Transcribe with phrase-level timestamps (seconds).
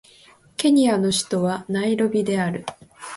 [0.57, 2.65] ケニアの首都はナイロビである